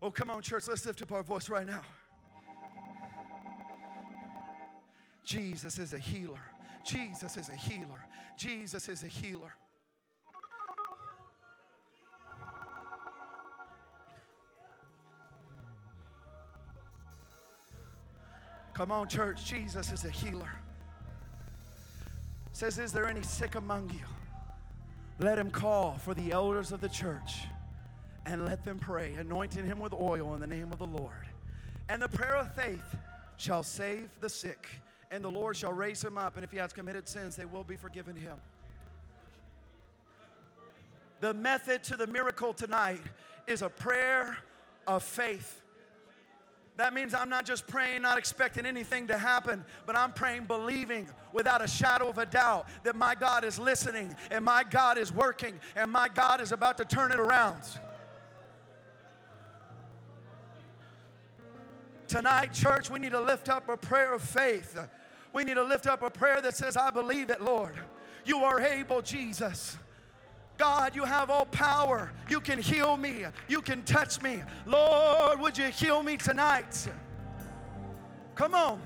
Oh, 0.00 0.10
come 0.10 0.30
on, 0.30 0.40
church, 0.40 0.64
let's 0.68 0.86
lift 0.86 1.02
up 1.02 1.12
our 1.12 1.22
voice 1.22 1.50
right 1.50 1.66
now. 1.66 1.82
Jesus 5.24 5.78
is 5.78 5.92
a 5.92 5.98
healer. 5.98 6.40
Jesus 6.84 7.36
is 7.36 7.48
a 7.50 7.54
healer. 7.54 8.06
Jesus 8.38 8.88
is 8.88 9.02
a 9.02 9.06
healer. 9.06 9.52
Come 18.74 18.90
on, 18.90 19.08
church. 19.08 19.44
Jesus 19.44 19.92
is 19.92 20.04
a 20.04 20.10
healer. 20.10 20.50
Says, 22.52 22.78
Is 22.78 22.92
there 22.92 23.06
any 23.06 23.22
sick 23.22 23.54
among 23.54 23.90
you? 23.90 24.04
Let 25.20 25.38
him 25.38 25.50
call 25.50 25.92
for 25.98 26.12
the 26.12 26.32
elders 26.32 26.72
of 26.72 26.80
the 26.80 26.88
church 26.88 27.44
and 28.26 28.44
let 28.44 28.64
them 28.64 28.78
pray, 28.78 29.14
anointing 29.14 29.64
him 29.64 29.78
with 29.78 29.92
oil 29.92 30.34
in 30.34 30.40
the 30.40 30.46
name 30.46 30.72
of 30.72 30.78
the 30.78 30.86
Lord. 30.86 31.12
And 31.88 32.02
the 32.02 32.08
prayer 32.08 32.36
of 32.36 32.52
faith 32.54 32.96
shall 33.36 33.62
save 33.62 34.08
the 34.20 34.28
sick, 34.28 34.66
and 35.10 35.22
the 35.22 35.30
Lord 35.30 35.56
shall 35.56 35.72
raise 35.72 36.02
him 36.02 36.18
up. 36.18 36.36
And 36.36 36.44
if 36.44 36.50
he 36.50 36.56
has 36.58 36.72
committed 36.72 37.08
sins, 37.08 37.36
they 37.36 37.44
will 37.44 37.64
be 37.64 37.76
forgiven 37.76 38.16
him. 38.16 38.36
The 41.20 41.34
method 41.34 41.84
to 41.84 41.96
the 41.96 42.06
miracle 42.06 42.52
tonight 42.52 43.02
is 43.46 43.62
a 43.62 43.68
prayer 43.68 44.36
of 44.86 45.02
faith. 45.02 45.60
That 46.76 46.92
means 46.92 47.14
I'm 47.14 47.28
not 47.28 47.44
just 47.44 47.68
praying, 47.68 48.02
not 48.02 48.18
expecting 48.18 48.66
anything 48.66 49.06
to 49.06 49.16
happen, 49.16 49.64
but 49.86 49.96
I'm 49.96 50.12
praying, 50.12 50.44
believing 50.44 51.08
without 51.32 51.62
a 51.62 51.68
shadow 51.68 52.08
of 52.08 52.18
a 52.18 52.26
doubt 52.26 52.66
that 52.82 52.96
my 52.96 53.14
God 53.14 53.44
is 53.44 53.60
listening 53.60 54.14
and 54.30 54.44
my 54.44 54.64
God 54.64 54.98
is 54.98 55.12
working 55.12 55.60
and 55.76 55.90
my 55.90 56.08
God 56.08 56.40
is 56.40 56.50
about 56.50 56.76
to 56.78 56.84
turn 56.84 57.12
it 57.12 57.20
around. 57.20 57.62
Tonight, 62.08 62.52
church, 62.52 62.90
we 62.90 62.98
need 62.98 63.12
to 63.12 63.20
lift 63.20 63.48
up 63.48 63.68
a 63.68 63.76
prayer 63.76 64.12
of 64.12 64.22
faith. 64.22 64.78
We 65.32 65.44
need 65.44 65.54
to 65.54 65.64
lift 65.64 65.86
up 65.86 66.02
a 66.02 66.10
prayer 66.10 66.40
that 66.40 66.56
says, 66.56 66.76
I 66.76 66.90
believe 66.90 67.30
it, 67.30 67.40
Lord. 67.40 67.74
You 68.24 68.38
are 68.38 68.60
able, 68.60 69.00
Jesus. 69.00 69.78
God, 70.56 70.94
you 70.94 71.04
have 71.04 71.30
all 71.30 71.46
power. 71.46 72.12
You 72.28 72.40
can 72.40 72.58
heal 72.58 72.96
me. 72.96 73.24
You 73.48 73.60
can 73.60 73.82
touch 73.82 74.22
me. 74.22 74.42
Lord, 74.66 75.40
would 75.40 75.58
you 75.58 75.66
heal 75.66 76.02
me 76.02 76.16
tonight? 76.16 76.88
Come 78.34 78.54
on. 78.54 78.80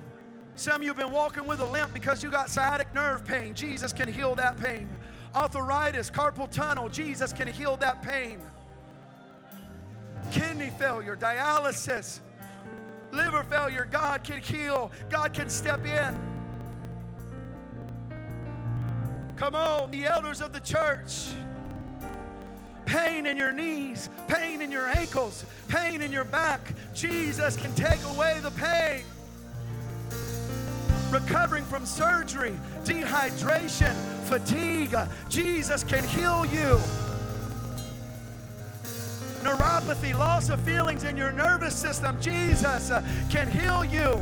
Some 0.56 0.76
of 0.76 0.82
you 0.82 0.88
have 0.88 0.96
been 0.96 1.12
walking 1.12 1.46
with 1.46 1.60
a 1.60 1.66
limp 1.66 1.94
because 1.94 2.22
you 2.22 2.30
got 2.30 2.50
sciatic 2.50 2.92
nerve 2.94 3.24
pain. 3.24 3.54
Jesus 3.54 3.92
can 3.92 4.12
heal 4.12 4.34
that 4.34 4.56
pain. 4.56 4.88
Arthritis, 5.34 6.10
carpal 6.10 6.50
tunnel, 6.50 6.88
Jesus 6.88 7.32
can 7.32 7.46
heal 7.46 7.76
that 7.76 8.02
pain. 8.02 8.40
Kidney 10.32 10.70
failure, 10.70 11.16
dialysis. 11.16 12.20
Liver 13.12 13.44
failure, 13.44 13.86
God 13.90 14.24
can 14.24 14.40
heal. 14.40 14.90
God 15.10 15.32
can 15.32 15.48
step 15.48 15.86
in. 15.86 16.18
Come 19.36 19.54
on, 19.54 19.90
the 19.90 20.06
elders 20.06 20.40
of 20.40 20.52
the 20.52 20.60
church. 20.60 21.28
Pain 22.88 23.26
in 23.26 23.36
your 23.36 23.52
knees, 23.52 24.08
pain 24.28 24.62
in 24.62 24.72
your 24.72 24.88
ankles, 24.88 25.44
pain 25.68 26.00
in 26.00 26.10
your 26.10 26.24
back. 26.24 26.72
Jesus 26.94 27.54
can 27.54 27.74
take 27.74 28.02
away 28.14 28.40
the 28.42 28.50
pain. 28.52 29.04
Recovering 31.10 31.64
from 31.64 31.84
surgery, 31.84 32.58
dehydration, 32.84 33.94
fatigue. 34.24 34.96
Jesus 35.28 35.84
can 35.84 36.02
heal 36.02 36.46
you 36.46 36.80
neuropathy, 39.42 40.18
loss 40.18 40.48
of 40.50 40.60
feelings 40.60 41.04
in 41.04 41.16
your 41.16 41.32
nervous 41.32 41.74
system, 41.74 42.20
Jesus 42.20 42.90
uh, 42.90 43.02
can 43.30 43.48
heal 43.50 43.84
you. 43.84 44.20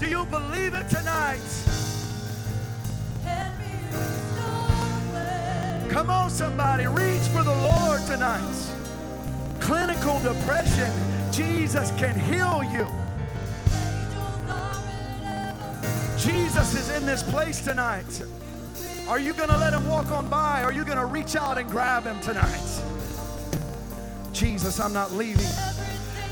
Do 0.00 0.08
you 0.08 0.24
believe 0.26 0.74
it 0.74 0.88
tonight? 0.88 1.81
Come 6.02 6.10
on, 6.10 6.30
somebody, 6.30 6.84
reach 6.88 7.22
for 7.28 7.44
the 7.44 7.54
Lord 7.54 8.04
tonight. 8.08 8.74
Clinical 9.60 10.18
depression, 10.18 10.90
Jesus 11.30 11.92
can 11.92 12.18
heal 12.18 12.64
you. 12.64 12.88
Jesus 16.18 16.74
is 16.74 16.90
in 16.90 17.06
this 17.06 17.22
place 17.22 17.60
tonight. 17.60 18.20
Are 19.08 19.20
you 19.20 19.32
going 19.32 19.48
to 19.48 19.56
let 19.56 19.72
him 19.72 19.86
walk 19.86 20.10
on 20.10 20.28
by? 20.28 20.64
Are 20.64 20.72
you 20.72 20.84
going 20.84 20.98
to 20.98 21.06
reach 21.06 21.36
out 21.36 21.56
and 21.56 21.70
grab 21.70 22.02
him 22.02 22.18
tonight? 22.18 22.82
Jesus, 24.32 24.80
I'm 24.80 24.92
not 24.92 25.12
leaving 25.12 25.46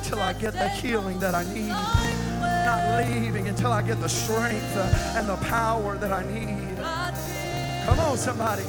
till 0.03 0.19
I 0.19 0.33
get 0.33 0.51
the 0.51 0.67
healing 0.67 1.17
that 1.19 1.33
I 1.33 1.45
need. 1.53 1.69
Not 1.69 3.05
leaving 3.07 3.47
until 3.47 3.71
I 3.71 3.83
get 3.83 4.01
the 4.01 4.09
strength 4.09 4.75
and 5.15 5.29
the 5.29 5.37
power 5.37 5.95
that 5.95 6.11
I 6.11 6.29
need. 6.29 6.75
Come 7.85 7.99
on, 8.01 8.17
somebody. 8.17 8.65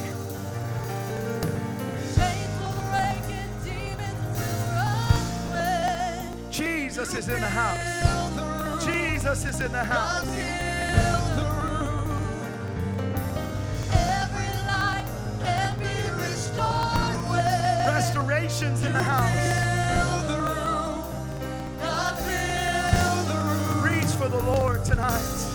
Jesus 7.13 7.29
is 7.29 7.35
in 7.35 7.41
the 7.43 7.47
house. 7.47 8.85
Jesus 8.87 9.45
is 9.45 9.61
in 9.61 9.71
the 9.71 9.85
house. 9.85 10.27
Restorations 17.87 18.83
in 18.83 18.95
the 18.95 19.03
house. 19.03 19.29
Reach 23.85 24.15
for 24.17 24.29
the 24.31 24.43
Lord 24.47 24.83
tonight. 24.83 25.52